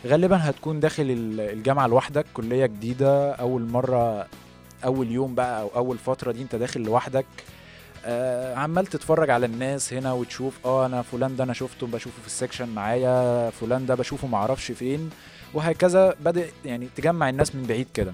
غالبا 0.06 0.38
هتكون 0.50 0.80
داخل 0.80 1.04
ال- 1.04 1.40
الجامعة 1.42 1.88
لوحدك 1.88 2.26
كلية 2.34 2.66
جديدة 2.66 3.32
أول 3.32 3.62
مرة 3.62 4.28
أول 4.86 5.12
يوم 5.12 5.36
بقى 5.36 5.62
أو 5.62 5.68
أول 5.76 5.98
فترة 5.98 6.32
دي 6.32 6.42
أنت 6.42 6.56
داخل 6.56 6.82
لوحدك. 6.82 7.26
آه 8.06 8.56
عمال 8.56 8.88
تتفرج 8.88 9.30
على 9.30 9.46
الناس 9.46 9.94
هنا 9.94 10.14
وتشوف 10.14 10.54
آه 10.66 10.86
أنا 10.86 11.02
فلان 11.02 11.36
ده 11.36 11.44
أنا 11.44 11.54
شفته 11.54 11.88
بشوفه 11.88 12.22
في 12.22 12.28
السكشن 12.28 12.70
معايا 12.70 13.50
فلان 13.50 13.86
ده 13.86 13.96
بشوفه 13.96 14.28
معرفش 14.28 14.72
فين. 14.72 15.10
وهكذا 15.54 16.16
بدأ 16.20 16.46
يعني 16.66 16.88
تجمع 16.96 17.30
الناس 17.30 17.56
من 17.56 17.64
بعيد 17.64 17.88
كده. 17.94 18.14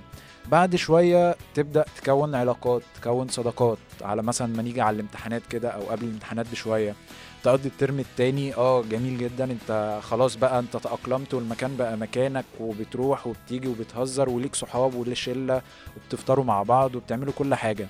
بعد 0.52 0.76
شوية 0.76 1.36
تبدأ 1.56 1.86
تكون 2.04 2.36
علاقات 2.36 2.82
تكون 3.02 3.28
صداقات. 3.28 3.78
على 4.02 4.22
مثلا 4.24 4.48
ما 4.56 4.64
نيجي 4.64 4.82
على 4.82 4.96
الامتحانات 4.96 5.42
كده 5.50 5.70
أو 5.70 5.82
قبل 5.82 6.04
الامتحانات 6.06 6.46
بشوية 6.52 6.96
تقضي 7.44 7.68
الترم 7.68 8.00
التاني. 8.00 8.56
آه 8.56 8.82
جميل 8.82 9.18
جدا. 9.18 9.44
أنت 9.44 10.00
خلاص 10.04 10.36
بقى 10.36 10.60
أنت 10.60 10.78
تأقلمت 10.78 11.34
والمكان 11.34 11.76
بقى 11.78 11.98
مكانك 11.98 12.46
وبتروح 12.60 13.28
وبتيجي 13.28 13.68
وبتهزر 13.68 14.30
وليك 14.30 14.56
صحاب 14.56 14.96
وليك 14.96 15.14
شلة 15.14 15.62
وبتفطروا 15.98 16.46
مع 16.46 16.64
بعض 16.64 16.96
وبتعملوا 16.96 17.34
كل 17.38 17.56
حاجة. 17.56 17.88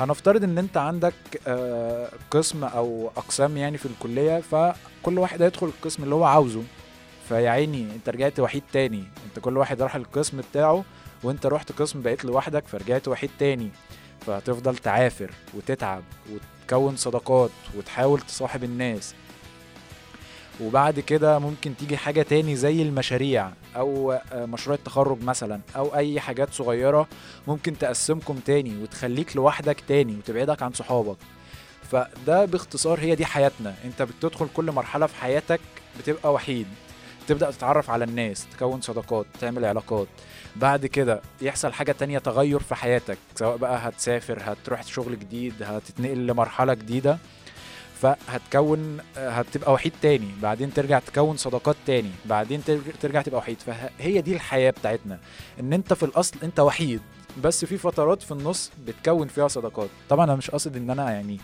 هنفترض 0.00 0.44
إن 0.44 0.58
أنت 0.58 0.76
عندك 0.76 1.14
آه، 1.46 2.08
قسم 2.30 2.64
أو 2.64 3.10
أقسام 3.16 3.56
يعني 3.56 3.78
في 3.78 3.86
الكلية 3.86 4.40
فكل 4.40 5.18
واحد 5.18 5.42
هيدخل 5.42 5.66
القسم 5.66 6.02
اللي 6.02 6.14
هو 6.14 6.24
عاوزه. 6.24 6.62
فيا 7.28 7.50
عيني 7.50 7.82
انت 7.94 8.08
رجعت 8.08 8.40
وحيد 8.40 8.62
تاني. 8.72 9.04
انت 9.26 9.44
كل 9.44 9.56
واحد 9.56 9.82
راح 9.82 9.94
القسم 9.94 10.40
بتاعه 10.50 10.84
وانت 11.22 11.46
رحت 11.46 11.72
قسم 11.72 12.02
بقيت 12.02 12.24
لوحدك 12.24 12.66
فرجعت 12.66 13.08
وحيد 13.08 13.30
تاني. 13.38 13.70
فهتفضل 14.26 14.76
تعافر 14.76 15.30
وتتعب 15.54 16.02
وتكون 16.32 16.96
صداقات 16.96 17.50
وتحاول 17.76 18.20
تصاحب 18.20 18.64
الناس. 18.64 19.14
وبعد 20.60 21.00
كده 21.00 21.38
ممكن 21.38 21.76
تيجي 21.76 21.96
حاجة 21.96 22.22
تاني 22.22 22.56
زي 22.56 22.82
المشاريع 22.82 23.50
أو 23.76 24.12
آه، 24.12 24.46
مشروع 24.46 24.76
التخرج 24.76 25.22
مثلا 25.22 25.60
أو 25.76 25.94
أي 25.94 26.20
حاجات 26.20 26.52
صغيرة 26.52 27.08
ممكن 27.48 27.78
تقسمكم 27.78 28.34
تاني 28.34 28.82
وتخليك 28.82 29.36
لوحدك 29.36 29.80
تاني 29.88 30.16
وتبعدك 30.16 30.62
عن 30.62 30.72
صحابك. 30.72 31.16
فده 31.90 32.44
باختصار 32.44 33.00
هي 33.00 33.14
دي 33.14 33.26
حياتنا. 33.26 33.74
انت 33.84 34.02
بتدخل 34.02 34.48
كل 34.54 34.72
مرحلة 34.72 35.06
في 35.06 35.16
حياتك 35.16 35.60
بتبقى 35.98 36.32
وحيد. 36.32 36.66
تبدأ 37.26 37.50
تتعرف 37.50 37.90
على 37.90 38.04
الناس 38.04 38.46
تكون 38.52 38.80
صداقات 38.80 39.26
تعمل 39.40 39.64
علاقات. 39.64 40.06
بعد 40.56 40.86
كده 40.86 41.20
يحصل 41.42 41.72
حاجة 41.72 41.92
تانية 41.92 42.18
تغير 42.18 42.60
في 42.60 42.74
حياتك 42.74 43.18
سواء 43.34 43.56
بقى 43.56 43.88
هتسافر 43.88 44.38
هتروح 44.44 44.82
شغل 44.82 45.18
جديد 45.18 45.62
هتتنقل 45.62 46.26
لمرحلة 46.26 46.74
جديدة 46.74 47.18
فهتكون 48.02 48.98
هتبقى 49.16 49.72
وحيد 49.72 49.92
تاني. 50.02 50.28
بعدين 50.42 50.74
ترجع 50.74 50.98
تكون 50.98 51.36
صداقات 51.36 51.76
تاني. 51.86 52.10
بعدين 52.24 52.62
ترج- 52.64 52.92
ترجع 53.00 53.22
تبقى 53.22 53.38
وحيد. 53.38 53.56
فهي 53.60 54.20
دي 54.20 54.32
الحياة 54.34 54.70
بتاعتنا 54.70 55.18
إن 55.60 55.72
أنت 55.72 55.92
في 55.92 56.02
الأصل 56.02 56.36
أنت 56.42 56.60
وحيد. 56.60 57.00
بس 57.42 57.64
في 57.64 57.78
فترات 57.78 58.22
في 58.22 58.32
النص 58.32 58.70
بتكون 58.86 59.28
فيها 59.28 59.48
صداقات. 59.48 59.88
طبعا 60.08 60.24
أنا 60.24 60.34
مش 60.34 60.50
قاصد 60.50 60.76
إن 60.76 60.90
أنا 60.90 61.10
يعني 61.10 61.38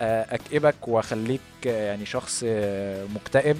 آه، 0.00 0.34
أكئبك 0.34 0.88
وأخليك 0.88 1.40
آه، 1.66 1.86
يعني 1.86 2.06
شخص 2.06 2.42
آه، 2.46 3.06
مكتئب. 3.14 3.56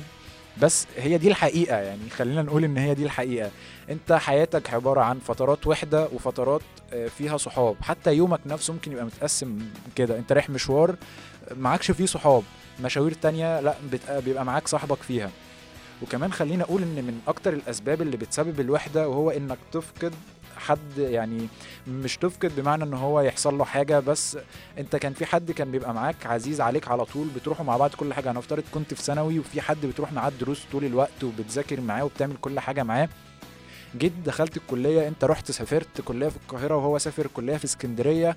بس 0.60 0.86
هي 0.96 1.18
دي 1.18 1.28
الحقيقة 1.28 1.76
يعني 1.76 2.10
خلينا 2.10 2.42
نقول 2.42 2.64
إن 2.64 2.76
هي 2.78 2.94
دي 2.94 3.04
الحقيقة. 3.04 3.50
أنت 3.90 4.12
حياتك 4.12 4.74
عبارة 4.74 5.00
عن 5.00 5.18
فترات 5.18 5.66
وحدة 5.66 6.08
وفترات 6.12 6.60
آه، 6.92 7.08
فيها 7.08 7.36
صحاب. 7.36 7.76
حتى 7.82 8.14
يومك 8.14 8.40
نفسه 8.46 8.72
ممكن 8.72 8.92
يبقى 8.92 9.04
متقسم 9.04 9.58
كده. 9.96 10.18
أنت 10.18 10.32
رايح 10.32 10.50
مشوار 10.50 10.96
معكش 11.56 11.90
فيه 11.90 12.06
صحاب. 12.06 12.42
مشاوير 12.84 13.12
تانية 13.12 13.60
لأ 13.60 13.74
بيبقى 14.18 14.44
معاك 14.44 14.68
صاحبك 14.68 14.98
فيها. 15.02 15.30
وكمان 16.02 16.32
خلينا 16.32 16.64
أقول 16.64 16.82
إن 16.82 16.94
من 16.94 17.20
أكتر 17.28 17.52
الأسباب 17.52 18.02
اللي 18.02 18.16
بتسبب 18.16 18.60
الوحدة 18.60 19.08
وهو 19.08 19.30
إنك 19.30 19.58
تفقد 19.72 20.12
حد 20.62 20.98
يعني 20.98 21.48
مش 21.88 22.16
تفقد 22.16 22.52
بمعنى 22.56 22.84
إن 22.84 22.94
هو 22.94 23.20
يحصل 23.20 23.58
له 23.58 23.64
حاجة 23.64 23.98
بس 24.00 24.38
أنت 24.78 24.96
كان 24.96 25.12
في 25.12 25.26
حد 25.26 25.50
كان 25.52 25.70
بيبقى 25.70 25.94
معاك 25.94 26.26
عزيز 26.26 26.60
عليك 26.60 26.88
على 26.88 27.04
طول 27.04 27.26
بتروحوا 27.36 27.64
مع 27.64 27.76
بعض 27.76 27.90
كل 27.90 28.14
حاجة. 28.14 28.30
هنفترض 28.30 28.62
كنت 28.74 28.94
في 28.94 29.02
ثانوي 29.02 29.38
وفي 29.38 29.60
حد 29.60 29.86
بتروح 29.86 30.12
معاه 30.12 30.28
الدروس 30.28 30.62
طول 30.72 30.84
الوقت 30.84 31.24
وبتذاكر 31.24 31.80
معاه 31.80 32.04
وبتعمل 32.04 32.36
كل 32.40 32.60
حاجة 32.60 32.82
معاه. 32.82 33.08
جيت 33.98 34.12
دخلت 34.26 34.56
الكلية 34.56 35.08
أنت 35.08 35.24
رحت 35.24 35.50
سافرت 35.50 36.00
كلية 36.04 36.28
في 36.28 36.36
القاهرة 36.36 36.76
وهو 36.76 36.98
سافر 36.98 37.26
كلية 37.26 37.56
في 37.56 37.64
اسكندرية 37.64 38.36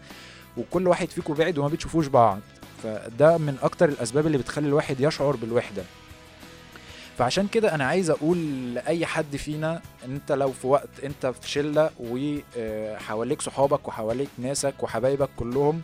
وكل 0.58 0.88
واحد 0.88 1.10
فيكم 1.10 1.34
بعد 1.34 1.58
وما 1.58 1.68
بتشوفوش 1.68 2.08
بعض. 2.08 2.40
فده 2.84 3.38
من 3.38 3.58
أكتر 3.64 3.90
الأسباب 3.90 4.28
اللي 4.28 4.38
بتخلي 4.38 4.68
الواحد 4.68 5.00
يشعر 5.00 5.36
بالوحدة. 5.36 5.84
فعشان 7.18 7.48
كده 7.48 7.76
أنا 7.76 7.86
عايز 7.86 8.10
أقول 8.10 8.74
لأي 8.74 9.06
حد 9.06 9.36
فينا 9.36 9.82
أنت 10.06 10.32
لو 10.32 10.52
في 10.52 10.68
وقت 10.68 10.90
أنت 11.04 11.26
في 11.42 11.50
شلة 11.50 11.90
وحواليك 12.00 13.42
صحابك 13.42 13.88
وحواليك 13.88 14.30
ناسك 14.38 14.84
وحبايبك 14.84 15.30
كلهم 15.38 15.82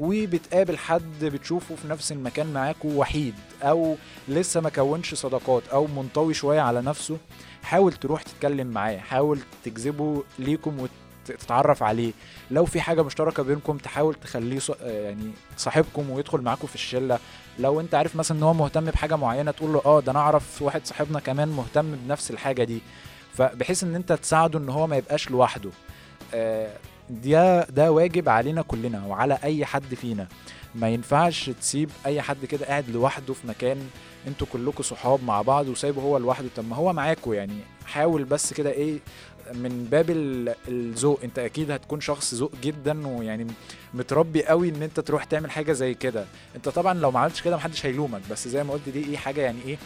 وبتقابل 0.00 0.78
حد 0.78 1.24
بتشوفه 1.24 1.74
في 1.76 1.88
نفس 1.88 2.12
المكان 2.12 2.52
معاك 2.52 2.84
وحيد 2.84 3.34
أو 3.62 3.96
لسه 4.28 4.60
ما 4.60 4.68
كونش 4.70 5.14
صداقات 5.14 5.68
أو 5.68 5.86
منطوي 5.86 6.34
شوية 6.34 6.60
على 6.60 6.82
نفسه 6.82 7.18
حاول 7.62 7.92
تروح 7.92 8.22
تتكلم 8.22 8.66
معاه 8.66 8.96
حاول 8.98 9.38
تجذبه 9.64 10.24
ليكم 10.38 10.86
وتتعرف 11.28 11.82
عليه. 11.82 12.12
لو 12.50 12.64
في 12.64 12.80
حاجة 12.80 13.02
مشتركة 13.02 13.42
بينكم 13.42 13.78
تحاول 13.78 14.14
تخليه 14.14 14.58
آه 14.82 14.90
يعني 15.02 15.30
صاحبكم 15.56 16.10
ويدخل 16.10 16.40
معاكم 16.40 16.66
في 16.66 16.74
الشلة. 16.74 17.18
لو 17.58 17.80
انت 17.80 17.94
عارف 17.94 18.16
مثلا 18.16 18.38
ان 18.38 18.42
هو 18.42 18.54
مهتم 18.54 18.84
بحاجة 18.84 19.16
معينة 19.16 19.50
تقول 19.50 19.72
له 19.72 19.82
آه 19.84 20.00
ده 20.00 20.12
أنا 20.12 20.18
أعرف 20.18 20.62
واحد 20.62 20.86
صاحبنا 20.86 21.20
كمان 21.20 21.48
مهتم 21.48 21.96
بنفس 21.96 22.30
الحاجة 22.30 22.64
دي. 22.64 22.80
فبحيث 23.34 23.84
إن 23.84 23.94
أنت 23.94 24.12
تساعده 24.12 24.58
إن 24.58 24.68
هو 24.68 24.86
ما 24.86 24.96
يبقاش 24.96 25.30
لوحده. 25.30 25.70
آه، 26.34 26.70
ده 27.10 27.64
ده 27.64 27.92
واجب 27.92 28.28
علينا 28.28 28.62
كلنا 28.62 29.06
وعلى 29.06 29.38
أي 29.44 29.64
حد 29.64 29.94
فينا. 29.94 30.26
ما 30.74 30.88
ينفعش 30.88 31.50
تسيب 31.50 31.90
أي 32.06 32.22
حد 32.22 32.44
كده 32.44 32.66
قاعد 32.66 32.90
لوحده 32.90 33.34
في 33.34 33.46
مكان 33.46 33.88
أنتوا 34.26 34.46
كلكم 34.52 34.82
صحاب 34.82 35.24
مع 35.24 35.42
بعض 35.42 35.68
وسايبه 35.68 36.02
هو 36.02 36.18
لوحده. 36.18 36.48
طب 36.56 36.68
ما 36.68 36.76
هو 36.76 36.92
معاكوا 36.92 37.34
يعني 37.34 37.58
حاول 37.86 38.24
بس 38.24 38.52
كده 38.54 38.70
إيه 38.70 38.98
من 39.54 39.88
باب 39.90 40.10
ال- 40.10 40.54
الذوق. 40.68 41.20
انت 41.24 41.38
أكيد 41.38 41.70
هتكون 41.70 42.00
شخص 42.00 42.34
ذوق 42.34 42.52
جدا 42.62 43.06
ويعني 43.08 43.46
متربي 43.94 44.44
قوي 44.44 44.68
إن 44.68 44.82
انت 44.82 45.00
تروح 45.00 45.24
تعمل 45.24 45.50
حاجة 45.50 45.72
زي 45.72 45.94
كده. 45.94 46.24
انت 46.56 46.68
طبعا 46.68 46.94
لو 46.94 47.10
ما 47.10 47.20
عملتش 47.20 47.42
كده 47.42 47.56
محدش 47.56 47.86
هيلومك 47.86 48.20
بس 48.30 48.48
زي 48.48 48.64
ما 48.64 48.72
قلت 48.72 48.88
دي 48.88 49.04
إيه 49.06 49.16
حاجة 49.16 49.40
يعني 49.40 49.58
إيه 49.66 49.76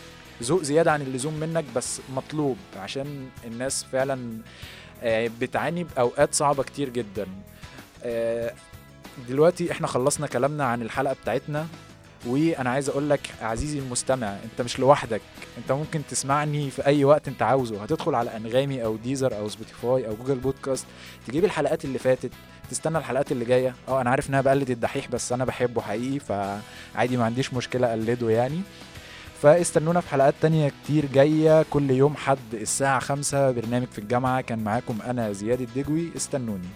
ذوق 0.42 0.62
زيادة 0.62 0.92
عن 0.92 1.02
اللزوم 1.02 1.34
منك 1.34 1.64
بس 1.76 2.00
مطلوب 2.14 2.56
عشان 2.76 3.28
الناس 3.44 3.84
فعلا 3.84 4.38
آه، 5.02 5.30
بتعاني 5.40 5.84
بأوقات 5.84 6.34
صعبة 6.34 6.62
كتير 6.62 6.88
جدا. 6.88 7.26
آه، 8.04 8.52
دلوقتي 9.28 9.72
إحنا 9.72 9.86
خلصنا 9.86 10.26
كلامنا 10.26 10.64
عن 10.64 10.82
الحلقة 10.82 11.16
بتاعتنا. 11.22 11.66
وأنا 12.26 12.70
عايز 12.70 12.88
أقول 12.88 13.10
لك 13.10 13.20
عزيزي 13.42 13.78
المستمع 13.78 14.36
أنت 14.44 14.62
مش 14.62 14.78
لوحدك. 14.78 15.20
أنت 15.58 15.72
ممكن 15.72 16.00
تسمعني 16.10 16.70
في 16.70 16.86
أي 16.86 17.04
وقت 17.04 17.28
أنت 17.28 17.42
عاوزه. 17.42 17.82
هتدخل 17.82 18.14
على 18.14 18.36
أنغامي 18.36 18.84
أو 18.84 18.96
Deezer 18.96 19.38
أو 19.38 19.48
Spotify 19.48 20.08
أو 20.08 20.14
Google 20.14 20.34
Podcast 20.34 20.86
تجيب 21.26 21.44
الحلقات 21.44 21.84
اللي 21.84 21.98
فاتت 21.98 22.30
تستنى 22.70 22.98
الحلقات 22.98 23.32
اللي 23.32 23.44
جاية. 23.44 23.74
آه 23.88 24.00
أنا 24.00 24.10
عارف 24.10 24.30
إنها 24.30 24.40
بقلد 24.40 24.70
الدحيح 24.70 25.08
بس 25.08 25.32
أنا 25.32 25.44
بحبه 25.44 25.80
حقيقي 25.80 26.18
فعادي 26.18 27.16
ما 27.16 27.24
عنديش 27.24 27.54
مشكلة 27.54 27.86
أقلده 27.86 28.30
يعني. 28.30 28.60
فاستنونا 29.42 30.00
في 30.00 30.08
حلقات 30.08 30.34
تانية 30.40 30.72
كتير 30.84 31.06
جاية 31.06 31.64
كل 31.70 31.90
يوم 31.90 32.16
حد 32.16 32.38
الساعة 32.54 32.98
خمسة 33.00 33.50
برنامج 33.50 33.86
في 33.86 33.98
الجامعة. 33.98 34.40
كان 34.40 34.58
معاكم 34.64 34.98
أنا 35.06 35.32
زياد 35.32 35.60
الدجوي. 35.60 36.10
استنوني. 36.16 36.68